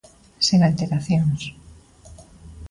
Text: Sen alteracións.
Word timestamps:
Sen 0.47 0.59
alteracións. 0.69 1.41